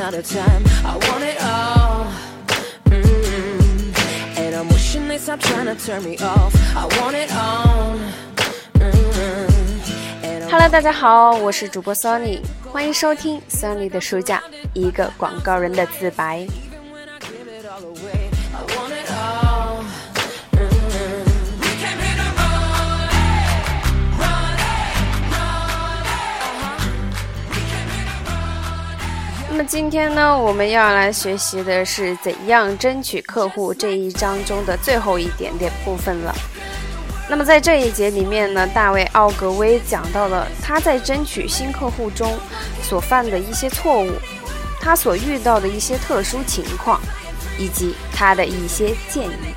[0.00, 0.64] out of time.
[0.84, 2.06] I want it all.
[2.86, 4.38] Mm.
[4.38, 6.54] And I'm wishing they stop trying to turn me off.
[6.74, 7.98] I want it all.
[8.74, 8.90] Mm.
[10.24, 12.40] And I'm Hello，大家好，我是主播 Sony，
[12.72, 14.42] 欢迎收听 Sony 的书架，
[14.72, 16.46] 一个广告人的自白。
[29.64, 36.34] 今天呢，我们要来学习的是怎样争取客户这一章中的最后一点点部分了。
[37.28, 42.38] 那么在这一节里面呢，大卫·奥格威讲到了他在争取新客户中
[42.82, 44.10] 所犯的一些错误，
[44.80, 47.00] 他所遇到的一些特殊情况，
[47.58, 49.54] 以及他的一些建议。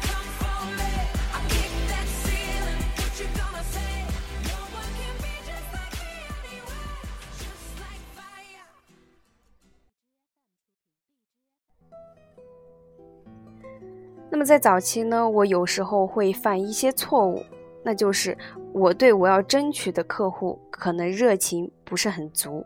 [14.33, 17.45] 那么在早期呢，我有时候会犯一些错误，
[17.83, 18.35] 那就是
[18.71, 22.65] 我对我要争取的客户可能热情不是很足，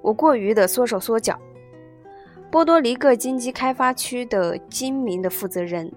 [0.00, 1.36] 我过于的缩手缩脚。
[2.52, 5.92] 波多黎各经济开发区的精明的负责人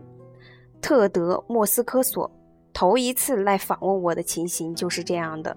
[0.82, 2.30] 特德·莫斯科索
[2.74, 5.56] 头一次来访问我的情形就是这样的。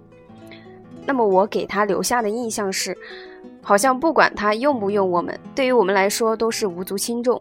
[1.06, 2.95] 那么我给他留下的印象是，
[3.62, 7.41] 好像不管他用不用我们，对于我们来说都是无足轻重。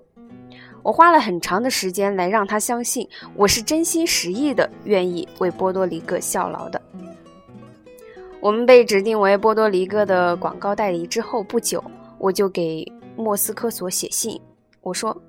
[0.86, 6.80] 我花了很长的时间来让他相信我是真心实意的愿意为波多黎各效劳的。
[8.40, 11.84] 我们被指定为波多黎各的广告代理之后不久，
[12.20, 14.40] 我就给莫斯科所写信，
[14.82, 15.20] 我说：“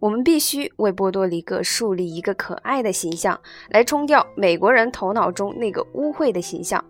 [0.00, 6.84] 我们必须为波多黎各树立一个可爱的形象，来冲掉美国人头脑中那个污秽的形象。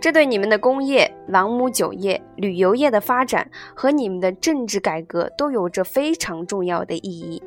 [0.00, 7.42] 这对你们的工业、朗姆酒业、旅游业的发展和你们的政治改革都有着非常重要的意义。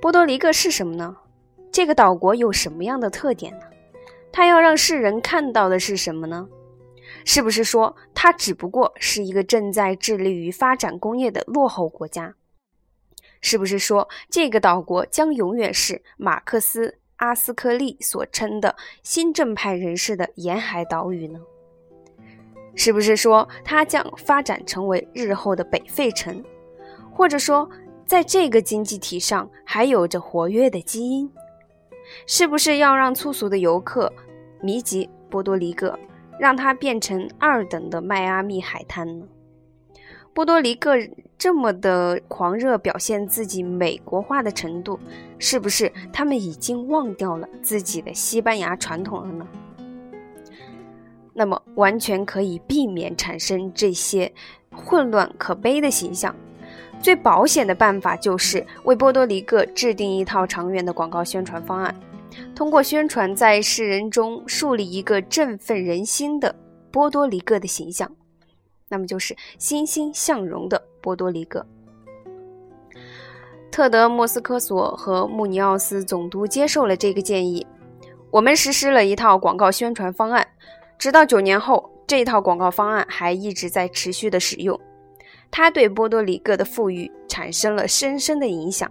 [0.00, 1.16] 波多黎各是什么呢？
[1.72, 3.66] 这个岛国有什么样的特点呢？
[4.30, 6.48] 它要让世人看到的是什么呢？
[7.24, 12.34] 是不是说它只不过是一个正在致力于发展工业的落后国家？
[13.40, 16.98] 是不是说这个岛国将永远是马克思？
[17.16, 21.40] 阿斯科利所称的新正派人士的沿海岛屿呢？
[22.74, 26.44] 是不是说它将发展成为日后的北费城，
[27.10, 27.68] 或者说
[28.04, 31.30] 在这个经济体上还有着活跃的基因？
[32.26, 34.12] 是不是要让粗俗的游客
[34.60, 35.98] 迷及波多黎各，
[36.38, 39.26] 让它变成二等的迈阿密海滩呢？
[40.36, 40.92] 波多黎各
[41.38, 45.00] 这么的狂热表现自己美国化的程度，
[45.38, 49.48] 是不是他们已经忘掉了自己的西班牙传统了呢？
[51.32, 54.30] 那么完全可以避免产生这些
[54.70, 56.36] 混乱可悲的形象。
[57.00, 61.98] 最保险的办法就是为波多黎各制定一套长远的广告宣传方案，
[62.54, 66.54] 通过宣传在世人中树立一个振奋人心的
[66.90, 68.14] 波多黎各的形象。
[68.88, 71.66] 那么就是欣欣向荣的波多黎各。
[73.70, 77.66] 特德·莫斯科索和穆尼奥斯总督接受了这个建议。
[78.30, 80.46] 我们实施了一套广告宣传方案，
[80.98, 84.78] 直到九年后，这套广告方案还一直在持续的使用。
[85.50, 88.90] 它对波多黎各的富裕产生了深深的影响。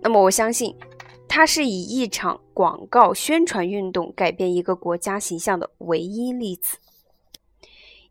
[0.00, 0.74] 那么，我相信，
[1.28, 6.78] 它是以一场广告宣传运动改变一个国家形象的唯一例子。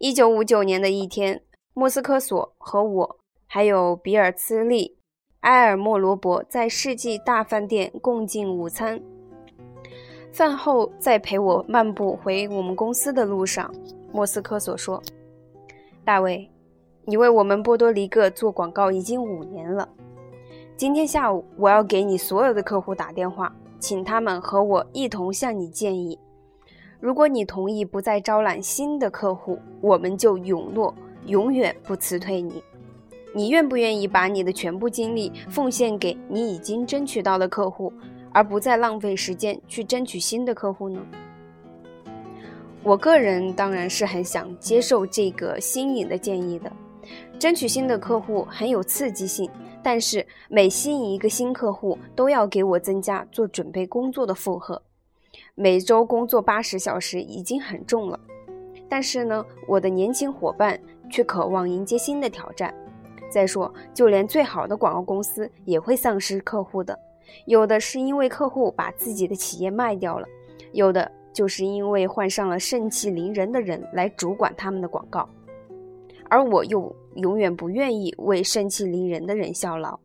[0.01, 1.41] 一九五九年的一天，
[1.73, 4.97] 莫斯科索和我，还有比尔兹利、
[5.41, 9.01] 埃尔莫罗伯在世纪大饭店共进午餐。
[10.31, 13.69] 饭后，在陪我漫步回我们公司的路上，
[14.13, 15.03] 莫斯科索说
[16.05, 16.49] ：“大卫，
[17.03, 19.89] 你为我们波多黎各做广告已经五年了。
[20.77, 26.17] 今天下午，我要给你所有的客户打电话，请他们和我一同向你建议。”
[26.99, 30.93] 如果你同意不再招揽新的客户，我们就永诺
[31.27, 32.61] 永远不辞退你。
[33.33, 37.93] 你愿不愿意把你的全部精力奉献给你已经争取到的客户，
[38.33, 40.99] 而不再浪费时间去争取新的客户呢？
[42.83, 46.71] 我个人当然是很想接受这个新颖的建议的。
[47.37, 49.49] 争取新的客户很有刺激性，
[49.81, 54.81] 但是每吸引一个新客户，都要给我增加做准备工作的负荷。
[55.61, 58.17] 每周工作八十小时已经很重了，
[58.87, 60.79] 但是呢，我的年轻伙伴
[61.11, 62.73] 却渴望迎接新的挑战。
[63.29, 66.97] 再说，就连最好的广告公司也会丧失客户的，
[67.45, 70.25] 有的是因为客户把自己的企业卖掉了，
[70.71, 75.27] 有的就是因为换上了盛气凌人的人来主管他们的广告。
[76.29, 79.99] 而我又永远不愿意为盛气凌人的人效劳。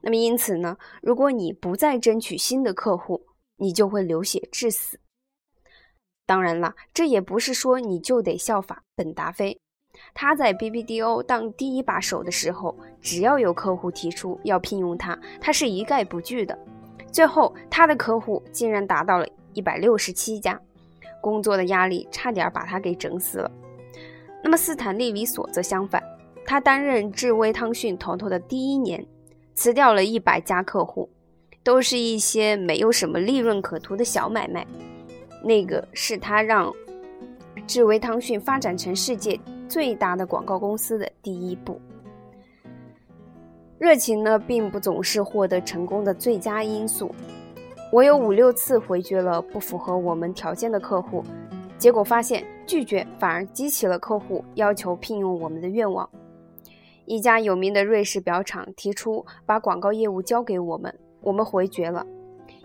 [0.00, 3.20] 那么因此呢，如果你不再争取新的客户，
[3.56, 4.98] 你就会流血致死。
[6.26, 9.58] 当然了，这也不是说你就得效法本达飞。
[10.12, 16.58] 他在 BBDO 当第一把手的时候，只要有客户提出要聘用他，他是一概不拒的。
[17.10, 20.60] 最后，他的客户竟然达到了一百六十七家，
[21.22, 23.50] 工作的压力差点把他给整死了。
[24.44, 26.02] 那么斯坦利·里索则相反，
[26.44, 29.02] 他担任智威汤逊头头的第一年，
[29.54, 31.08] 辞掉了一百家客户，
[31.66, 34.64] 都是一些没有什么利润可图的小买卖。
[35.42, 36.72] 那个是他让
[37.66, 39.40] 智威汤逊发展成世界。
[39.68, 41.80] 最大的广告公司的第一步，
[43.80, 47.12] 热情呢，并不总是获得成功的最佳因素。
[47.90, 51.24] 我有五六次回绝了不符合我们条件的客户，
[51.78, 56.08] 结果发现拒绝反而激起了客户要求聘用我们的愿望。
[57.04, 60.96] 一家有名的瑞士表厂提出把广告业务交给我们，
[61.26, 62.06] 我们回绝了，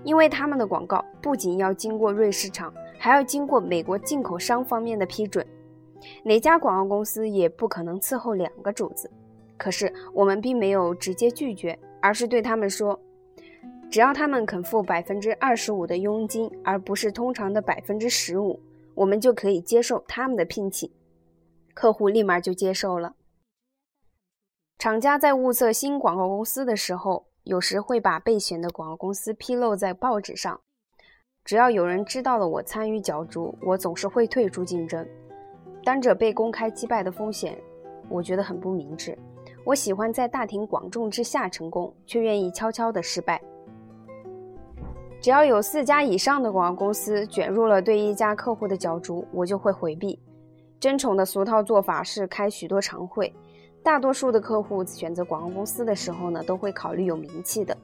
[0.04, 5.44] 因为他们的广告不仅要经过瑞士厂，还要经过美国进口商方面的批准。
[6.24, 9.10] 哪家广告公司也不可能伺候两个主子，
[9.58, 13.00] 可是我们并没有直接拒绝，而是对他们说，
[13.90, 18.60] 只要他们肯付百分之二十五的佣金，而不是通常的百分之十五，
[18.94, 20.88] 我们就可以接受他们的聘请。
[21.74, 23.16] 客户立马就接受了。
[24.78, 30.62] 厂家在物色新广告公司的时候，有时会把备选的广告公司披露在报纸上，
[31.44, 35.08] 只要有人知道了我参与角逐，我总是会退出竞争。
[35.84, 37.58] 担着被公开击败的风险，
[38.08, 39.18] 我觉得很不明智。
[39.64, 43.42] 我喜欢在大庭广众之下成功，却愿意悄悄的失败。
[45.20, 50.20] 只要有四家以上的广告公司卷入了对一家客户的角逐，我就会回避。
[50.80, 53.34] 争宠的俗套做法是开许多常会。
[53.84, 57.76] 大多数的客户选择广告公司的时候呢，都会考虑有名气的。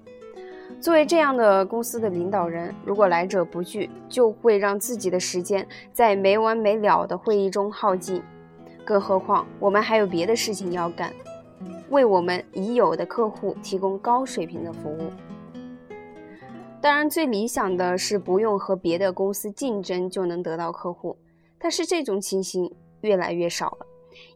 [0.80, 8.22] 作为这样的公司的领导人，如果来者不拒，就会让自己的时间在没完没了的会议中耗尽。
[8.86, 11.12] 更何况我们还有别的事情要干，
[11.90, 15.12] 为我们已有的客户提供高水平的服务。
[16.80, 21.18] 当然，最理想的是不用和别的公司竞争就能得到客户，
[21.58, 22.72] 但是这种情形
[23.02, 23.86] 越来越少了，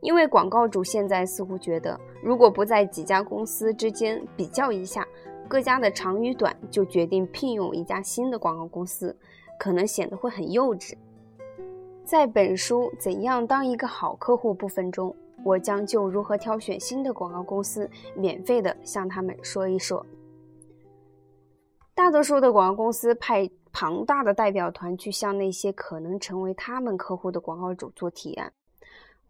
[0.01, 5.07] 因为广告主现在似乎觉得，如果不在几家公司之间比较一下。
[5.48, 9.13] 各家的长与短，就决定聘用一家新的广告公司，
[9.60, 10.94] 可能显得会很幼稚。
[12.06, 15.13] 在本书《怎样当一个好客户》部分中，
[15.44, 20.06] 我将就如何挑选新的广告公司，免费的向他们说一说。
[21.94, 28.54] 大多数的广告公司派庞大的代表团去向那些可能成为他们客户的广告主做提案，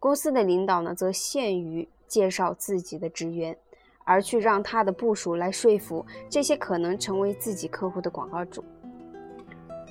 [0.02, 3.56] 公司的领导呢，则限于介绍自己的职员。
[4.04, 8.64] 而去让他的部署来说服这些可能成为自己客户的广告主。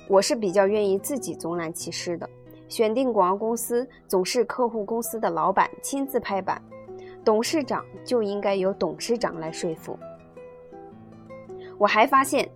[0.06, 2.28] 我是比较愿意自己总揽其事的。
[2.68, 6.60] 选定广告公司总是客户公司的老板亲自拍板，
[7.24, 9.98] 董事长就应该由董事长来说服。
[11.78, 12.46] 我还发现，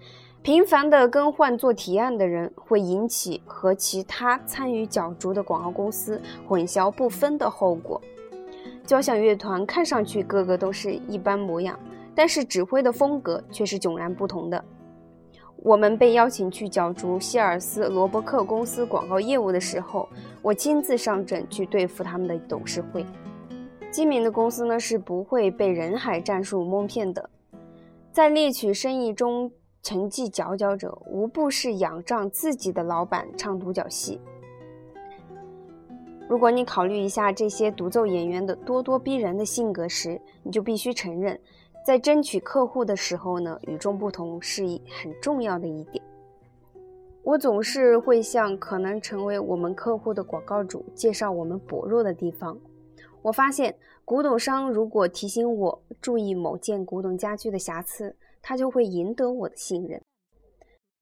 [0.46, 8.00] 频繁的更换做提案的人会引起和其他参与角逐的广告公司混淆不分的后果。
[8.84, 11.76] 交响乐团看上去个个都是一般模样，
[12.14, 14.64] 但是指挥的风格却是迥然不同的。
[15.64, 20.08] 我们被邀请去角逐希尔斯罗伯克公司广告业务的时候，
[20.42, 23.04] 我亲自上阵去对付他们的董事会。
[23.90, 27.28] 精明的公司呢是不会被人海战术蒙骗的，
[28.12, 29.50] 在猎取生意中
[29.86, 34.20] 成绩佼佼者，无不是仰仗自己的老板唱独角戏。
[36.28, 41.38] 如果你考虑一下这些独奏演员的咄咄逼人的性格时，你就必须承认，
[41.86, 46.02] 在争取客户的时候呢，与众不同是一很重要的一点。
[47.22, 52.58] 我总是会向可能成为我们客户的广告主介绍我们薄弱的地方。
[53.22, 53.72] 我发现，
[54.04, 58.12] 古董商如果提醒我注意某件古董家具的瑕疵，
[58.48, 60.00] 他就会赢得我的信任。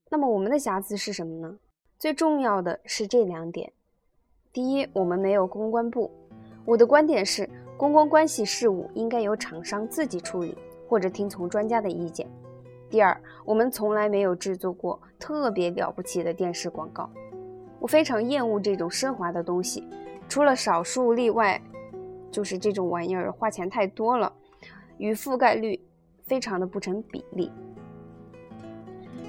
[0.08, 1.58] 那么，我们的瑕疵是什么呢？
[1.98, 3.70] 最重要的是这两点。
[4.50, 6.10] 第一，我们没有公关部。
[6.64, 7.46] 我的观点是，
[7.76, 10.56] 公关关系事务应该由厂商自己处理，
[10.88, 12.26] 或者听从专家的意见。
[12.88, 17.10] 第二，我们从来没有制作过特别了不起的电视广告。
[17.78, 19.86] 我非常厌恶这种奢华的东西，
[20.30, 21.60] 除了少数例外，
[22.30, 24.32] 就是这种玩意儿花钱太多了，
[24.96, 25.78] 与覆盖率
[26.26, 27.50] 非常的不成比例。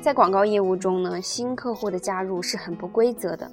[0.01, 3.49] 在广告业务中呢，新客户的加入是很不规则的。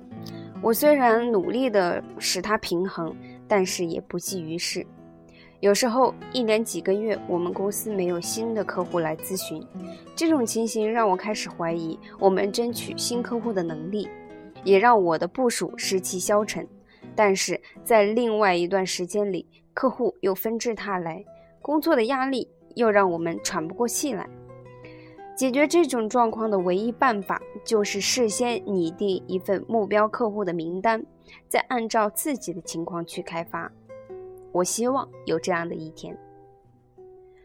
[0.61, 3.15] 我虽然努力的使它平衡，
[3.49, 4.87] 但是也不济于事。
[5.61, 9.65] 有时候一连几个月，我们公司没有新的客户来咨询，
[10.15, 14.09] 这种情形让我开始怀疑我们争取新客户的能力，
[14.65, 16.67] 也让我的部署士气消沉。
[17.15, 21.25] 但是在另外一段时间里，客户又纷至沓来，
[21.61, 24.29] 工作的压力又让我们喘不过气来。
[25.35, 31.05] 解决这种状况的唯一办法，就是事先拟定一份目标客户的名单，
[31.49, 33.73] 再按照自己的情况去开发。
[34.53, 36.17] 我希望有这样的一天。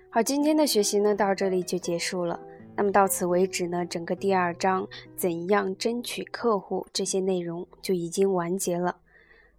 [0.10, 2.40] 好，今天的学习呢，到这里就结束了。
[2.76, 8.98] 那么到此为止呢，整个第二章怎样争取客户这些内容就已经完结了。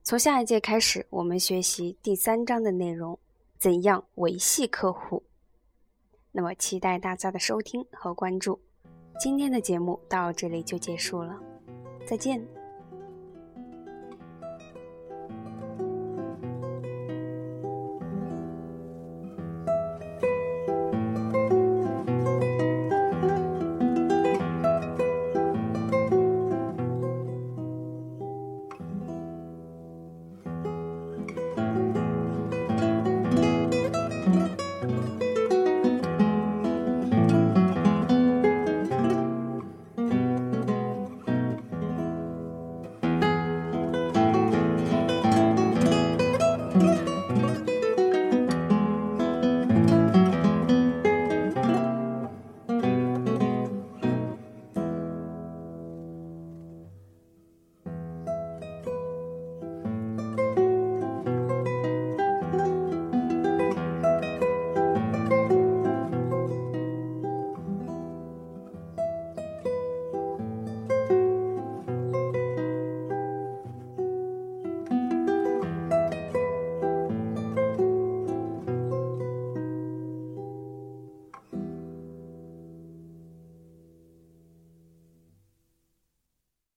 [0.05, 3.19] 从下一节开始，我们学习第三章的内容，
[3.59, 5.23] 怎样维系客户。
[6.33, 8.61] 那么，期待大家的收听和关注。
[9.19, 11.37] 今天的节目到这里就结束了，
[12.07, 12.58] 再见。